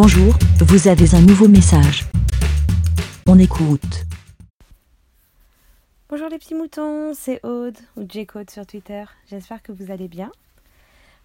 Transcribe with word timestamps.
Bonjour, 0.00 0.32
vous 0.60 0.86
avez 0.86 1.12
un 1.16 1.20
nouveau 1.22 1.48
message. 1.48 2.04
On 3.26 3.36
écoute. 3.36 4.06
Bonjour 6.08 6.28
les 6.28 6.38
petits 6.38 6.54
moutons, 6.54 7.14
c'est 7.14 7.44
Aude 7.44 7.76
ou 7.96 8.04
J-Code 8.08 8.48
sur 8.48 8.64
Twitter. 8.64 9.02
J'espère 9.28 9.60
que 9.60 9.72
vous 9.72 9.90
allez 9.90 10.06
bien. 10.06 10.30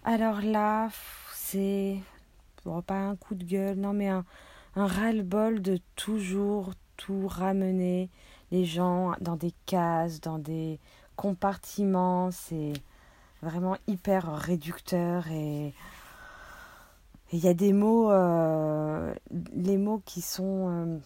Alors 0.02 0.40
là, 0.40 0.88
c'est 1.32 1.98
pas 2.88 2.98
un 2.98 3.14
coup 3.14 3.36
de 3.36 3.44
gueule, 3.44 3.76
non 3.76 3.92
mais 3.92 4.08
un, 4.08 4.24
un 4.74 4.88
ras-le-bol 4.88 5.62
de 5.62 5.78
toujours 5.94 6.72
tout 6.96 7.28
ramener 7.28 8.10
les 8.50 8.64
gens 8.64 9.12
dans 9.20 9.36
des 9.36 9.52
cases, 9.66 10.20
dans 10.20 10.40
des 10.40 10.80
compartiments. 11.14 12.32
C'est 12.32 12.72
vraiment 13.40 13.76
hyper 13.86 14.34
réducteur 14.34 15.28
et 15.28 15.72
il 17.32 17.38
y 17.38 17.48
a 17.48 17.54
des 17.54 17.72
mots, 17.72 18.10
euh, 18.10 19.14
les 19.54 19.76
mots 19.76 20.02
qui 20.04 20.20
sont, 20.20 20.68
euh, 20.68 20.98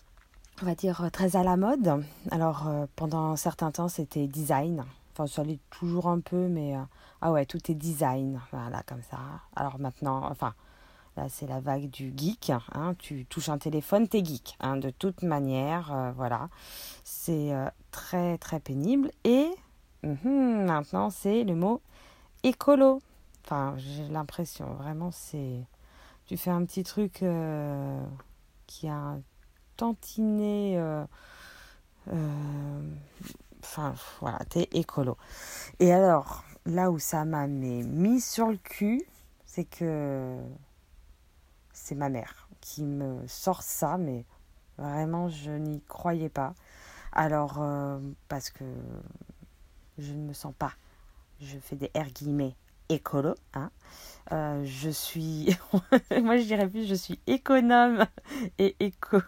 on 0.63 0.67
va 0.67 0.75
dire, 0.75 1.09
très 1.13 1.37
à 1.37 1.43
la 1.43 1.57
mode. 1.57 2.05
Alors, 2.31 2.69
euh, 2.69 2.87
pendant 2.97 3.31
un 3.31 3.37
certain 3.37 3.71
temps, 3.71 3.89
c'était 3.89 4.27
design. 4.27 4.85
Enfin, 5.13 5.27
ça 5.27 5.43
allait 5.43 5.59
toujours 5.71 6.09
un 6.09 6.21
peu, 6.21 6.49
mais 6.49 6.75
ah 7.23 7.33
ouais, 7.33 7.47
tout 7.47 7.59
est 7.71 7.75
design. 7.75 8.41
Voilà, 8.53 8.83
comme 8.85 9.03
ça. 9.11 9.19
Alors 9.57 9.79
maintenant, 9.81 10.29
enfin, 10.31 10.55
là, 11.17 11.29
c'est 11.29 11.47
la 11.47 11.61
vague 11.61 11.91
du 11.91 12.13
geek. 12.17 12.53
Hein. 12.73 12.95
Tu 12.99 13.25
touches 13.25 13.49
un 13.49 13.59
téléphone, 13.59 14.07
t'es 14.07 14.25
geek. 14.25 14.57
Hein, 14.61 14.77
de 14.77 14.91
toute 14.91 15.23
manière, 15.23 16.13
voilà. 16.17 16.49
C'est 17.03 17.53
très, 17.91 18.39
très 18.39 18.61
pénible. 18.61 19.11
Et 19.25 19.49
hum, 20.05 20.67
maintenant, 20.67 21.11
c'est 21.11 21.43
le 21.43 21.57
mot 21.57 21.81
écolo. 22.45 23.01
Enfin, 23.45 23.75
j'ai 23.77 24.07
l'impression, 24.09 24.67
vraiment, 24.75 25.11
c'est 25.11 25.65
tu 26.29 26.37
fais 26.37 26.51
un 26.51 26.65
petit 26.67 26.83
truc 26.83 27.23
euh, 27.23 28.05
qui 28.67 28.87
a 28.87 28.95
un 28.95 29.23
tantinet. 29.79 30.75
Euh, 30.77 31.05
euh, 32.13 32.91
enfin, 33.65 33.95
voilà, 34.21 34.39
t'es 34.51 34.69
écolo. 34.73 35.17
Et 35.81 35.91
alors, 35.91 36.45
là 36.67 36.91
où 36.91 36.99
ça 36.99 37.25
m'a 37.25 37.47
mis 37.47 38.21
sur 38.21 38.49
le 38.49 38.59
cul, 38.59 39.03
c'est 39.47 39.65
que 39.65 40.39
c'est 41.73 41.95
ma 41.95 42.11
mère 42.11 42.49
qui 42.61 42.85
me 42.85 43.27
sort 43.27 43.63
ça, 43.63 43.97
mais 43.97 44.27
vraiment, 44.77 45.31
je 45.31 45.51
n'y 45.51 45.81
croyais 45.81 46.29
pas. 46.29 46.53
Alors, 47.13 47.59
parce 48.29 48.51
que 48.51 48.65
je 49.97 50.13
ne 50.13 50.29
me 50.29 50.35
sens 50.35 50.53
pas, 50.59 50.73
je 51.41 51.59
fais 51.59 51.77
des 51.77 51.91
R 51.97 52.09
guillemets, 52.13 52.55
écolo. 52.89 53.35
Hein. 53.55 53.71
Euh, 54.33 54.63
je 54.65 54.91
suis, 54.91 55.57
moi 56.23 56.37
je 56.37 56.45
dirais 56.45 56.69
plus, 56.69 56.87
je 56.87 56.95
suis 56.95 57.19
économe 57.27 58.05
et 58.59 58.77
écolo. 58.81 59.23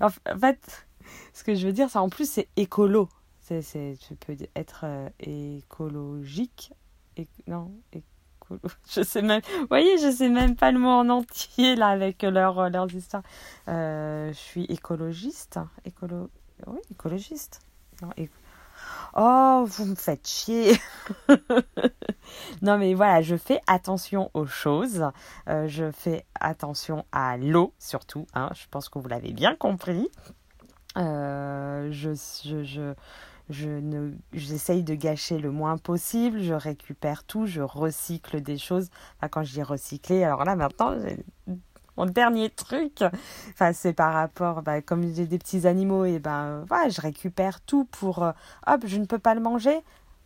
En 0.00 0.08
fait, 0.38 0.86
ce 1.32 1.44
que 1.44 1.54
je 1.54 1.66
veux 1.66 1.72
dire, 1.72 1.90
ça 1.90 2.00
en 2.00 2.08
plus 2.08 2.30
c'est 2.30 2.48
écolo. 2.56 3.08
C'est, 3.40 3.62
c'est, 3.62 3.96
tu 4.00 4.14
peux 4.16 4.36
être 4.54 4.80
euh, 4.84 5.08
écologique. 5.20 6.72
Non, 7.46 7.72
écolo. 7.92 8.06
Je 8.88 9.02
sais 9.02 9.22
même, 9.22 9.40
vous 9.60 9.66
voyez, 9.68 9.98
je 9.98 10.08
sais 10.08 10.28
même 10.28 10.54
pas 10.54 10.70
le 10.70 10.78
mot 10.78 10.90
en 10.90 11.08
entier 11.08 11.74
là 11.74 11.88
avec 11.88 12.22
leur, 12.22 12.70
leurs 12.70 12.94
histoires. 12.94 13.24
Euh, 13.66 14.28
je 14.28 14.38
suis 14.38 14.64
écologiste. 14.66 15.58
Écolo, 15.84 16.30
oui, 16.68 16.78
écologiste. 16.92 17.60
Non, 18.02 18.10
Oh, 19.18 19.64
vous 19.66 19.86
me 19.86 19.94
faites 19.94 20.28
chier. 20.28 20.76
non, 22.62 22.76
mais 22.76 22.92
voilà, 22.92 23.22
je 23.22 23.34
fais 23.34 23.62
attention 23.66 24.30
aux 24.34 24.44
choses. 24.44 25.06
Euh, 25.48 25.66
je 25.68 25.90
fais 25.90 26.26
attention 26.38 27.06
à 27.12 27.38
l'eau, 27.38 27.72
surtout. 27.78 28.26
Hein, 28.34 28.50
je 28.54 28.66
pense 28.70 28.90
que 28.90 28.98
vous 28.98 29.08
l'avez 29.08 29.32
bien 29.32 29.56
compris. 29.56 30.10
Euh, 30.98 31.90
je, 31.90 32.92
ne, 33.64 34.12
j'essaye 34.34 34.82
de 34.82 34.94
gâcher 34.94 35.38
le 35.38 35.50
moins 35.50 35.78
possible. 35.78 36.42
Je 36.42 36.52
récupère 36.52 37.24
tout. 37.24 37.46
Je 37.46 37.62
recycle 37.62 38.42
des 38.42 38.58
choses. 38.58 38.90
Quand 39.30 39.44
je 39.44 39.52
dis 39.54 39.62
recycler, 39.62 40.24
alors 40.24 40.44
là, 40.44 40.56
maintenant, 40.56 40.94
mon 41.96 42.06
dernier 42.06 42.50
truc, 42.50 43.02
enfin, 43.52 43.72
c'est 43.72 43.92
par 43.92 44.12
rapport, 44.12 44.62
bah, 44.62 44.82
comme 44.82 45.02
j'ai 45.14 45.26
des 45.26 45.38
petits 45.38 45.66
animaux, 45.66 46.04
et 46.04 46.18
ben 46.18 46.64
voilà, 46.68 46.88
je 46.88 47.00
récupère 47.00 47.60
tout 47.60 47.84
pour, 47.84 48.22
euh, 48.22 48.32
hop, 48.66 48.82
je 48.86 48.98
ne 48.98 49.06
peux 49.06 49.18
pas 49.18 49.34
le 49.34 49.40
manger. 49.40 49.80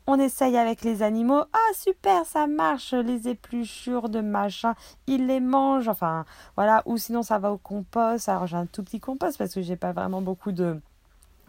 On 0.07 0.19
essaye 0.19 0.57
avec 0.57 0.83
les 0.83 1.03
animaux. 1.03 1.45
Ah 1.53 1.75
super, 1.75 2.25
ça 2.27 2.47
marche, 2.47 2.95
les 2.95 3.29
épluchures 3.29 4.09
de 4.09 4.21
machin, 4.21 4.75
ils 5.07 5.27
les 5.27 5.41
mangent. 5.41 5.89
Enfin 5.89 6.25
voilà, 6.57 6.83
ou 6.87 6.97
sinon 6.97 7.23
ça 7.23 7.39
va 7.39 7.53
au 7.53 7.59
compost. 7.59 8.29
Alors 8.29 8.47
j'ai 8.47 8.57
un 8.57 8.67
tout 8.67 8.83
petit 8.83 8.99
compost 8.99 9.39
parce 9.39 9.55
que 9.55 9.63
j'ai 9.63 9.77
pas 9.77 9.93
vraiment 9.93 10.21
beaucoup 10.23 10.53
de, 10.53 10.81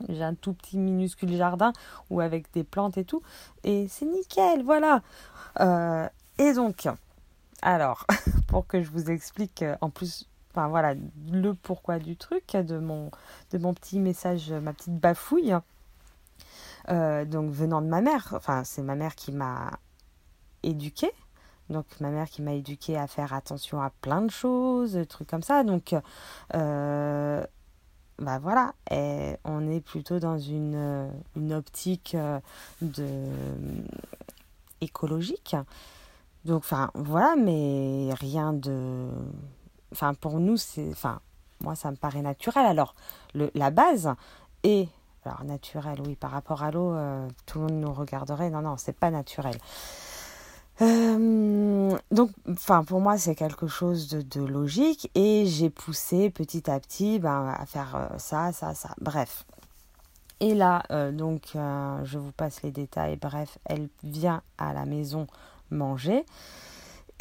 j'ai 0.09 0.23
un 0.23 0.35
tout 0.35 0.53
petit 0.53 0.77
minuscule 0.77 1.35
jardin 1.35 1.73
ou 2.09 2.21
avec 2.21 2.51
des 2.53 2.63
plantes 2.63 2.97
et 2.97 3.05
tout. 3.05 3.21
Et 3.63 3.87
c'est 3.89 4.05
nickel, 4.05 4.63
voilà. 4.63 5.01
Euh, 5.59 6.07
et 6.37 6.53
donc, 6.53 6.87
alors, 7.61 8.05
pour 8.51 8.67
que 8.67 8.81
je 8.83 8.91
vous 8.91 9.09
explique 9.09 9.63
euh, 9.63 9.77
en 9.79 9.89
plus, 9.89 10.27
voilà, 10.53 10.93
le 11.31 11.53
pourquoi 11.53 11.99
du 11.99 12.17
truc, 12.17 12.51
de 12.51 12.77
mon, 12.77 13.09
de 13.51 13.57
mon 13.57 13.73
petit 13.73 13.97
message, 13.97 14.51
ma 14.51 14.73
petite 14.73 14.99
bafouille. 14.99 15.55
Euh, 16.89 17.23
donc 17.23 17.51
venant 17.51 17.81
de 17.81 17.87
ma 17.87 18.01
mère, 18.01 18.33
enfin 18.35 18.65
c'est 18.65 18.81
ma 18.81 18.95
mère 18.95 19.15
qui 19.15 19.31
m'a 19.31 19.79
éduquée. 20.63 21.11
Donc 21.69 21.85
ma 22.01 22.09
mère 22.09 22.27
qui 22.27 22.41
m'a 22.41 22.51
éduquée 22.51 22.97
à 22.97 23.07
faire 23.07 23.33
attention 23.33 23.81
à 23.81 23.89
plein 24.01 24.21
de 24.21 24.31
choses, 24.31 24.99
trucs 25.07 25.29
comme 25.29 25.43
ça. 25.43 25.63
Donc 25.63 25.95
euh, 26.53 27.45
bah 28.19 28.39
voilà, 28.39 28.73
et 28.91 29.37
on 29.45 29.69
est 29.69 29.79
plutôt 29.79 30.19
dans 30.19 30.37
une, 30.37 31.09
une 31.37 31.53
optique 31.53 32.17
de 32.81 33.29
écologique. 34.81 35.55
Donc, 36.45 36.59
enfin, 36.59 36.89
voilà, 36.95 37.35
mais 37.37 38.09
rien 38.19 38.53
de. 38.53 39.09
Enfin, 39.91 40.13
pour 40.13 40.39
nous, 40.39 40.57
c'est. 40.57 40.89
Enfin, 40.89 41.19
moi, 41.61 41.75
ça 41.75 41.91
me 41.91 41.95
paraît 41.95 42.21
naturel. 42.21 42.65
Alors, 42.65 42.95
le, 43.33 43.51
la 43.53 43.69
base 43.69 44.09
est. 44.63 44.89
Alors, 45.23 45.43
naturel, 45.43 46.01
oui, 46.03 46.15
par 46.15 46.31
rapport 46.31 46.63
à 46.63 46.71
l'eau, 46.71 46.93
euh, 46.93 47.27
tout 47.45 47.59
le 47.59 47.65
monde 47.65 47.81
nous 47.81 47.93
regarderait. 47.93 48.49
Non, 48.49 48.61
non, 48.61 48.75
c'est 48.77 48.97
pas 48.97 49.11
naturel. 49.11 49.55
Euh, 50.81 51.95
donc, 52.09 52.31
enfin, 52.49 52.83
pour 52.83 53.01
moi, 53.01 53.19
c'est 53.19 53.35
quelque 53.35 53.67
chose 53.67 54.07
de, 54.07 54.23
de 54.23 54.43
logique 54.43 55.11
et 55.13 55.45
j'ai 55.45 55.69
poussé 55.69 56.31
petit 56.31 56.71
à 56.71 56.79
petit 56.79 57.19
ben, 57.19 57.53
à 57.55 57.67
faire 57.67 57.95
euh, 57.95 58.17
ça, 58.17 58.51
ça, 58.51 58.73
ça. 58.73 58.95
Bref. 58.99 59.45
Et 60.39 60.55
là, 60.55 60.81
donc, 61.11 61.51
je 61.53 62.17
vous 62.17 62.31
passe 62.31 62.63
les 62.63 62.71
détails. 62.71 63.15
Bref, 63.15 63.59
elle 63.65 63.89
vient 64.01 64.41
à 64.57 64.73
la 64.73 64.85
maison 64.85 65.27
manger. 65.71 66.25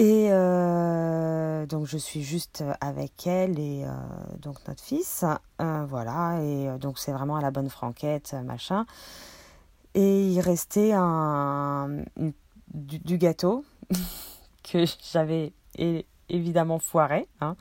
Et 0.00 0.28
euh, 0.30 1.66
donc 1.66 1.84
je 1.84 1.98
suis 1.98 2.22
juste 2.22 2.64
avec 2.80 3.26
elle 3.26 3.58
et 3.58 3.84
euh, 3.84 3.90
donc 4.38 4.56
notre 4.66 4.82
fils. 4.82 5.26
Euh, 5.60 5.84
voilà, 5.86 6.42
et 6.42 6.78
donc 6.78 6.98
c'est 6.98 7.12
vraiment 7.12 7.36
à 7.36 7.42
la 7.42 7.50
bonne 7.50 7.68
franquette, 7.68 8.34
machin. 8.46 8.86
Et 9.92 10.26
il 10.26 10.40
restait 10.40 10.94
du, 12.72 13.18
gâteau 13.18 13.62
que 14.62 14.86
j'avais 15.12 15.52
évidemment 16.30 16.78
foiré. 16.78 17.28
Hein. 17.42 17.56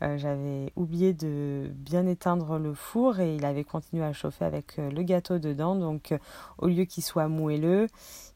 j'avais 0.00 0.72
oublié 0.76 1.12
de 1.12 1.70
bien 1.74 2.06
éteindre 2.06 2.58
le 2.58 2.72
four 2.72 3.20
et 3.20 3.36
il 3.36 3.44
avait 3.44 3.64
continué 3.64 4.02
à 4.02 4.14
chauffer 4.14 4.46
avec 4.46 4.78
le 4.78 5.02
gâteau 5.02 5.38
dedans. 5.38 5.74
Donc 5.74 6.14
au 6.56 6.68
lieu 6.68 6.86
qu'il 6.86 7.02
soit 7.02 7.28
moelleux, 7.28 7.88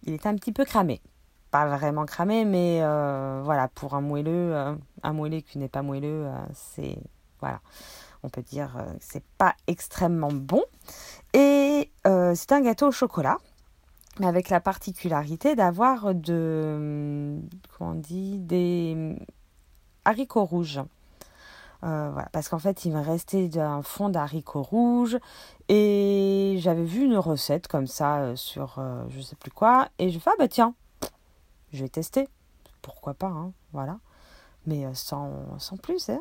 il 0.03 0.13
était 0.13 0.29
un 0.29 0.35
petit 0.35 0.53
peu 0.53 0.67
cramé 0.67 1.01
vraiment 1.65 2.05
cramé, 2.05 2.45
mais 2.45 2.81
euh, 2.83 3.41
voilà, 3.43 3.69
pour 3.69 3.95
un 3.95 4.01
moelleux, 4.01 4.55
euh, 4.55 4.75
un 5.03 5.13
moelleux 5.13 5.41
qui 5.41 5.59
n'est 5.59 5.69
pas 5.69 5.83
moelleux, 5.83 6.27
euh, 6.27 6.35
c'est 6.53 6.99
voilà, 7.41 7.61
on 8.23 8.29
peut 8.29 8.43
dire 8.43 8.77
c'est 9.01 9.25
pas 9.39 9.55
extrêmement 9.67 10.33
bon. 10.33 10.63
Et 11.33 11.91
c'est 12.05 12.53
un 12.53 12.61
gâteau 12.61 12.89
au 12.89 12.93
chocolat, 12.93 13.39
mais 14.21 14.27
avec 14.27 14.49
la 14.49 14.61
particularité 14.61 15.55
d'avoir 15.55 16.15
de 16.15 17.39
comment 17.77 17.91
on 17.91 17.95
dit 17.95 18.39
des 18.39 19.17
haricots 20.05 20.45
rouges. 20.45 20.81
parce 21.81 22.49
qu'en 22.49 22.59
fait, 22.59 22.85
il 22.85 22.93
me 22.93 23.01
restait 23.01 23.59
un 23.59 23.83
fond 23.83 24.09
d'haricots 24.09 24.63
rouges 24.63 25.19
et 25.69 26.57
j'avais 26.59 26.85
vu 26.85 27.05
une 27.05 27.19
recette 27.19 27.69
comme 27.69 27.87
ça 27.87 28.35
sur 28.37 28.81
je 29.11 29.21
sais 29.21 29.37
plus 29.37 29.51
quoi 29.51 29.89
et 29.99 30.11
je 30.11 30.19
fais 30.19 30.31
ah 30.33 30.37
bah 30.39 30.49
tiens 30.49 30.75
je 31.77 31.83
vais 31.83 31.89
tester. 31.89 32.29
Pourquoi 32.83 33.15
pas, 33.15 33.29
hein, 33.29 33.53
voilà. 33.73 33.99
Mais 34.67 34.85
euh, 34.85 34.91
sans, 34.95 35.31
sans 35.59 35.77
plus, 35.77 36.09
hein. 36.09 36.21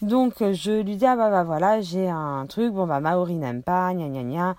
Donc, 0.00 0.42
euh, 0.42 0.52
je 0.52 0.82
lui 0.82 0.96
dis, 0.96 1.06
ah 1.06 1.16
bah, 1.16 1.30
bah 1.30 1.44
voilà, 1.44 1.80
j'ai 1.80 2.08
un 2.08 2.46
truc, 2.46 2.72
bon 2.72 2.86
bah 2.86 3.00
Maori 3.00 3.34
n'aime 3.34 3.62
pas, 3.62 3.92
gna 3.92 4.08
gna 4.08 4.22
gna. 4.22 4.56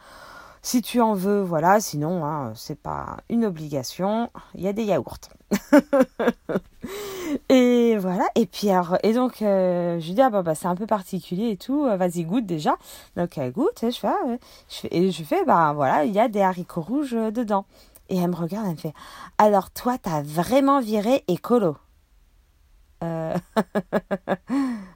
Si 0.62 0.82
tu 0.82 1.02
en 1.02 1.14
veux, 1.14 1.42
voilà, 1.42 1.80
sinon, 1.80 2.26
hein, 2.26 2.54
c'est 2.56 2.80
pas 2.80 3.18
une 3.30 3.46
obligation, 3.46 4.30
il 4.56 4.62
y 4.62 4.68
a 4.68 4.74
des 4.74 4.84
yaourts. 4.84 5.20
et 7.50 7.98
voilà, 7.98 8.26
et 8.36 8.46
puis 8.46 8.70
alors, 8.70 8.98
et 9.04 9.14
donc 9.14 9.36
je 9.40 9.96
lui 10.06 10.14
dis 10.14 10.22
ah 10.22 10.30
bah, 10.30 10.42
bah 10.42 10.56
c'est 10.56 10.68
un 10.68 10.76
peu 10.76 10.88
particulier 10.88 11.50
et 11.50 11.58
tout, 11.58 11.84
vas-y 11.84 12.24
goûte 12.24 12.46
déjà. 12.46 12.78
Donc 13.18 13.38
elle 13.38 13.52
goûte 13.52 13.84
et 13.84 13.90
ah, 14.04 14.16
je 14.70 14.76
fais 14.76 14.88
et 14.92 15.12
je 15.12 15.24
fais 15.24 15.44
bah 15.46 15.74
voilà 15.76 16.06
il 16.06 16.14
y 16.14 16.20
a 16.20 16.30
des 16.30 16.42
haricots 16.42 16.82
rouges 16.82 17.12
dedans. 17.12 17.66
Et 18.10 18.18
elle 18.18 18.30
me 18.30 18.36
regarde, 18.36 18.66
elle 18.68 18.74
me 18.74 18.78
fait 18.78 18.94
alors 19.38 19.72
toi 19.72 19.98
t'as 19.98 20.22
vraiment 20.22 20.80
viré 20.82 21.24
écolo. 21.28 21.78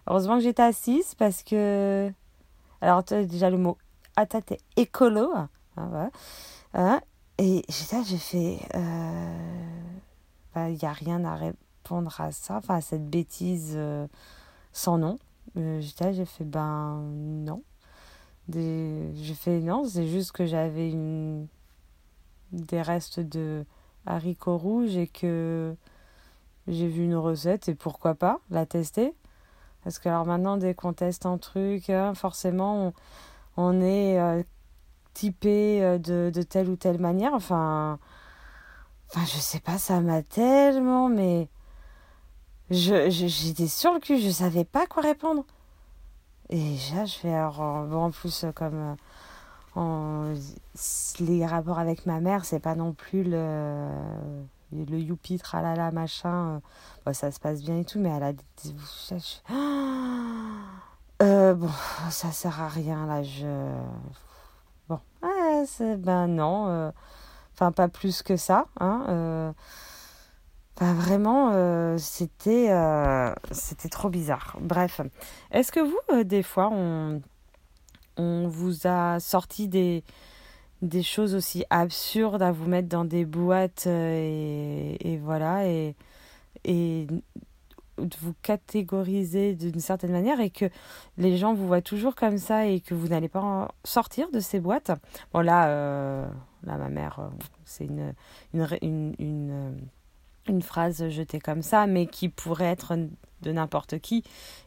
Heureusement 0.08 0.38
que 0.38 0.44
j'étais 0.44 0.64
assise 0.64 1.14
parce 1.16 1.44
que 1.44 2.10
alors 2.80 3.04
déjà 3.04 3.50
le 3.50 3.58
mot 3.58 3.78
ah 4.16 4.26
t'es 4.26 4.60
écolo. 4.78 5.30
Hein, 5.36 6.10
hein, 6.74 7.02
et 7.38 7.64
j'étais 7.68 8.04
j'ai 8.04 8.18
fait 8.18 8.60
il 10.66 10.78
n'y 10.82 10.86
a 10.86 10.94
rien 10.94 11.24
à 11.24 11.36
répondre 11.36 12.20
à 12.20 12.32
ça, 12.32 12.56
enfin 12.56 12.76
à 12.76 12.82
cette 12.82 13.10
bêtise 13.10 13.74
euh, 13.76 14.08
sans 14.72 14.98
nom. 14.98 15.18
Euh, 15.58 15.82
j'ai 15.82 16.26
fait 16.26 16.44
ben 16.44 17.02
non. 17.04 17.64
J'ai 18.50 19.34
fait 19.36 19.60
non, 19.60 19.86
c'est 19.86 20.08
juste 20.08 20.32
que 20.32 20.46
j'avais 20.46 20.90
une 20.90 21.48
des 22.52 22.82
restes 22.82 23.20
de 23.20 23.66
haricots 24.06 24.58
rouges 24.58 24.96
et 24.96 25.08
que 25.08 25.76
j'ai 26.68 26.88
vu 26.88 27.04
une 27.04 27.16
recette 27.16 27.70
et 27.70 27.76
pourquoi 27.76 28.16
pas 28.16 28.40
la 28.50 28.66
tester. 28.66 29.14
Parce 29.84 30.00
que 30.00 30.10
alors 30.10 30.26
maintenant, 30.26 30.58
dès 30.58 30.74
qu'on 30.74 30.94
teste 30.94 31.26
un 31.26 31.38
truc, 31.38 31.90
hein, 31.90 32.14
forcément, 32.14 32.94
on, 33.56 33.82
est 33.82 34.20
euh, 34.20 34.44
typé 35.14 35.82
de, 36.00 36.32
de, 36.34 36.42
telle 36.42 36.70
ou 36.70 36.76
telle 36.76 37.00
manière. 37.00 37.34
Enfin, 37.34 38.00
Enfin, 39.10 39.26
je 39.26 39.40
sais 39.40 39.60
pas, 39.60 39.78
ça 39.78 40.02
m'a 40.02 40.22
tellement, 40.22 41.10
mais. 41.10 41.50
Je, 42.70 43.10
j'étais 43.10 43.68
sur 43.68 43.94
le 43.94 44.00
cul, 44.00 44.20
je 44.20 44.30
savais 44.30 44.66
pas 44.66 44.86
quoi 44.88 45.02
répondre. 45.02 45.46
Et 46.50 46.76
là, 46.94 47.06
je 47.06 47.16
fais. 47.16 47.34
Alors, 47.34 47.60
en 47.62 48.12
plus, 48.12 48.46
comme. 48.56 48.98
Les 51.20 51.46
rapports 51.46 51.80
avec 51.80 52.06
ma 52.06 52.20
mère, 52.20 52.46
c'est 52.46 52.60
pas 52.60 52.76
non 52.76 52.94
plus 52.94 53.24
le. 53.24 53.90
Le 54.74 55.00
youpi, 55.00 55.38
tralala, 55.38 55.92
machin. 55.92 56.62
Bon, 57.06 57.14
ça 57.14 57.32
se 57.32 57.40
passe 57.40 57.62
bien 57.62 57.78
et 57.78 57.86
tout, 57.86 58.00
mais 58.00 58.10
elle 58.10 58.24
a 58.24 58.34
des. 58.34 58.44
Euh, 61.24 61.56
bon, 61.56 61.72
ça 62.12 62.32
sert 62.32 62.62
à 62.62 62.68
rien 62.68 63.08
là, 63.08 63.24
je. 63.24 63.74
Bon. 64.88 65.00
Ben 65.98 66.28
non. 66.28 66.68
Euh, 66.68 66.92
Enfin, 67.60 67.72
pas 67.72 67.88
plus 67.88 68.22
que 68.22 68.38
ça. 68.38 68.68
Hein, 68.80 69.06
euh, 69.10 69.52
vraiment, 70.80 71.50
euh, 71.54 71.98
c'était, 71.98 72.68
euh, 72.70 73.34
c'était 73.50 73.90
trop 73.90 74.10
bizarre. 74.10 74.56
Bref, 74.62 75.02
est-ce 75.50 75.72
que 75.72 75.80
vous, 75.80 76.24
des 76.24 76.44
fois, 76.44 76.70
on, 76.72 77.20
on 78.18 78.48
vous 78.48 78.88
a 78.88 79.20
sorti 79.20 79.68
des, 79.68 80.04
des 80.82 81.04
choses 81.04 81.36
aussi 81.36 81.64
absurdes 81.70 82.42
à 82.42 82.52
vous 82.52 82.68
mettre 82.68 82.90
dans 82.90 83.06
des 83.06 83.26
boîtes 83.26 83.88
et, 83.88 84.98
et 85.14 85.18
voilà, 85.18 85.68
et, 85.68 85.96
et 86.66 87.08
vous 87.98 88.34
catégoriser 88.44 89.56
d'une 89.56 89.80
certaine 89.80 90.12
manière 90.12 90.40
et 90.40 90.50
que 90.52 90.66
les 91.18 91.38
gens 91.38 91.54
vous 91.54 91.66
voient 91.66 91.82
toujours 91.82 92.16
comme 92.16 92.38
ça 92.38 92.68
et 92.68 92.80
que 92.80 92.94
vous 92.94 93.08
n'allez 93.08 93.30
pas 93.30 93.74
sortir 93.84 94.30
de 94.32 94.40
ces 94.40 94.60
boîtes. 94.60 94.92
Bon 95.34 95.40
là, 95.40 96.28
Là, 96.64 96.78
ma 96.78 96.90
mère, 96.90 97.20
euh, 97.20 97.30
c'est 97.66 97.86
une, 97.86 98.14
une, 98.54 99.50
euh, 99.52 99.72
une, 100.50 100.62
phrase 100.62 101.10
jetée 101.10 101.40
comme 101.40 101.62
ça, 101.62 101.88
mais 101.88 102.08
qui 102.08 102.30
pourrait 102.30 102.66
être 102.66 102.98
de 103.42 103.52
n'importe 103.52 104.00
qui 104.00 104.24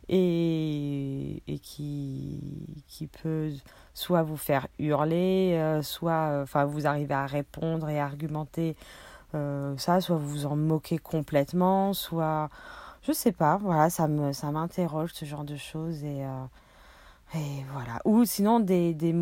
et, 0.09 1.43
et 1.49 1.59
qui, 1.59 2.41
qui 2.87 3.07
peut 3.07 3.51
soit 3.95 4.23
vous 4.23 4.37
faire 4.37 4.69
hurler, 4.79 5.55
euh, 5.55 5.83
soit 5.83 6.41
enfin, 6.43 6.65
vous 6.65 6.87
arriver 6.87 7.15
à 7.15 7.27
répondre 7.27 7.89
et 7.89 8.01
argumenter 8.01 8.77
ça, 9.77 10.01
soit 10.01 10.17
vous 10.17 10.29
vous 10.29 10.47
en 10.47 10.57
moquez 10.57 10.99
complètement, 10.99 11.93
soit 11.93 12.51
je 13.03 13.13
sais 13.13 13.31
pas, 13.31 13.59
voilà, 13.59 13.89
ça 13.89 14.09
me 14.09 14.33
ça 14.33 14.51
m'interroge 14.51 15.11
ce 15.15 15.25
genre 15.25 15.45
de 15.45 15.55
choses 15.55 16.03
et 16.03 16.25
et 17.35 17.65
voilà. 17.73 18.01
Ou 18.05 18.25
sinon 18.25 18.61
des, 18.61 18.93
des, 18.95 19.15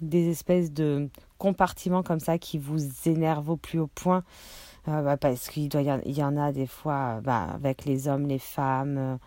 des 0.00 0.30
espèces 0.30 0.72
de 0.72 1.10
compartiments 1.38 2.02
comme 2.02 2.20
ça 2.20 2.38
qui 2.38 2.58
vous 2.58 2.80
énervent 3.06 3.50
au 3.50 3.56
plus 3.56 3.78
haut 3.78 3.90
point. 3.94 4.24
Euh, 4.88 5.02
bah, 5.02 5.16
parce 5.16 5.48
qu'il 5.48 5.68
doit 5.68 5.82
y, 5.82 6.22
en 6.22 6.36
a 6.36 6.52
des 6.52 6.66
fois 6.66 7.20
bah, 7.22 7.46
avec 7.54 7.84
les 7.84 8.08
hommes, 8.08 8.26
les 8.26 8.38
femmes. 8.38 9.18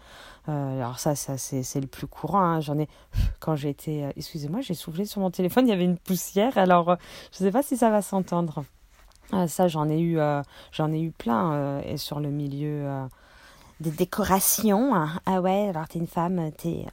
Euh, 0.50 0.80
alors 0.80 1.00
ça, 1.00 1.16
ça 1.16 1.38
c'est 1.38 1.82
le 1.82 1.88
plus 1.88 2.08
courant. 2.08 2.42
Hein. 2.42 2.62
J'en 2.62 2.78
ai 2.78 2.88
quand 3.40 3.56
j'étais. 3.56 4.04
Euh, 4.04 4.12
excusez-moi, 4.16 4.62
j'ai 4.62 4.76
soufflé 4.76 5.06
sur 5.06 5.22
mon 5.22 5.32
téléphone. 5.32 5.68
Il 5.68 5.70
y 5.70 5.74
avait 5.74 5.86
une 5.86 5.98
poussière. 5.98 6.58
Alors 6.58 6.98
je 7.32 7.44
ne 7.44 7.48
sais 7.48 7.52
pas 7.52 7.64
si 7.64 7.78
ça 7.78 7.90
va 7.90 8.02
s'entendre. 8.02 8.64
Ah, 9.32 9.48
ça, 9.48 9.68
j'en 9.68 9.90
ai 9.90 10.00
eu, 10.00 10.20
j'en 10.72 10.92
ai 10.94 11.02
eu 11.02 11.12
plein 11.12 11.82
et 11.82 11.98
sur 11.98 12.22
le 12.22 12.30
milieu 12.30 13.08
des 13.82 13.92
décorations. 13.92 14.96
Hein. 14.96 15.20
Ah 15.26 15.42
ouais, 15.42 15.68
alors 15.68 15.86
t'es 15.90 16.00
une 16.00 16.08
femme, 16.08 16.50
t'es 16.58 16.86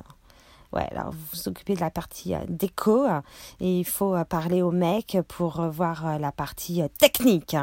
Ouais, 0.74 0.88
alors 0.90 1.12
vous 1.12 1.18
vous 1.32 1.48
occupez 1.48 1.76
de 1.76 1.80
la 1.80 1.90
partie 1.90 2.34
euh, 2.34 2.40
déco 2.48 3.06
euh, 3.06 3.20
et 3.60 3.78
il 3.78 3.84
faut 3.84 4.16
euh, 4.16 4.24
parler 4.24 4.60
au 4.60 4.72
mec 4.72 5.16
pour 5.28 5.62
voir 5.68 6.18
la 6.18 6.32
partie 6.32 6.82
technique. 6.98 7.56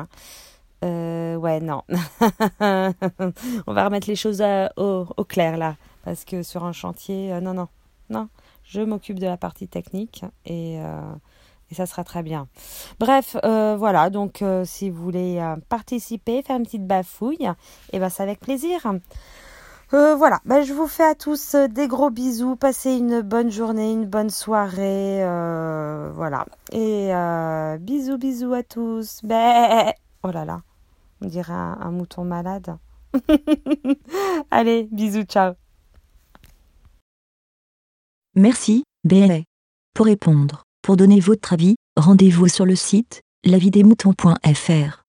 Hein. 0.81 1.35
ouais, 1.37 1.59
non. 1.59 1.83
On 2.59 3.73
va 3.73 3.85
remettre 3.85 4.07
les 4.07 4.15
choses 4.15 4.43
au, 4.77 5.05
clair 5.27 5.57
là. 5.57 5.75
Parce 6.03 6.25
que 6.25 6.43
sur 6.43 6.63
un 6.65 6.71
chantier, 6.71 7.39
non, 7.41 7.53
non, 7.53 7.67
non. 8.09 8.29
Je 8.63 8.81
m'occupe 8.81 9.19
de 9.19 9.27
la 9.27 9.37
partie 9.37 9.67
technique 9.67 10.23
et, 10.45 10.75
et, 10.75 11.75
ça 11.75 11.85
sera 11.85 12.03
très 12.03 12.23
bien. 12.23 12.47
Bref, 12.99 13.35
voilà. 13.43 14.09
Donc, 14.09 14.43
si 14.65 14.89
vous 14.89 15.03
voulez 15.03 15.41
participer, 15.69 16.41
faire 16.41 16.57
une 16.57 16.63
petite 16.63 16.87
bafouille, 16.87 17.43
et 17.45 17.53
eh 17.93 17.99
ben, 17.99 18.09
c'est 18.09 18.23
avec 18.23 18.39
plaisir. 18.39 18.87
Euh, 19.93 20.15
voilà, 20.15 20.39
ben, 20.45 20.63
je 20.63 20.71
vous 20.73 20.87
fais 20.87 21.03
à 21.03 21.15
tous 21.15 21.53
euh, 21.53 21.67
des 21.67 21.89
gros 21.89 22.09
bisous, 22.09 22.55
passez 22.55 22.93
une 22.93 23.19
bonne 23.21 23.51
journée, 23.51 23.91
une 23.91 24.05
bonne 24.05 24.29
soirée, 24.29 25.21
euh, 25.21 26.09
voilà. 26.15 26.45
Et 26.71 27.11
bisous, 27.79 28.17
bisous 28.17 28.53
à 28.53 28.63
tous. 28.63 29.19
Bah, 29.23 29.91
oh 30.23 30.31
là 30.31 30.45
là, 30.45 30.61
on 31.21 31.27
dirait 31.27 31.53
un, 31.53 31.91
mouton 31.91 32.23
malade. 32.23 32.77
Allez, 34.51 34.87
bisous, 34.91 35.23
ciao. 35.23 35.53
Merci, 38.35 38.83
BLA. 39.03 39.41
Pour 39.93 40.05
répondre, 40.05 40.63
pour 40.81 40.95
donner 40.95 41.19
votre 41.19 41.53
avis, 41.53 41.75
rendez-vous 41.97 42.47
sur 42.47 42.65
le 42.65 42.75
site 42.75 43.21
lavidemouton.fr. 43.43 45.00